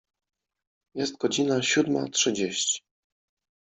Jest 0.95 1.17
godzina 1.17 1.61
siódma 1.61 2.07
trzydzieści. 2.09 2.81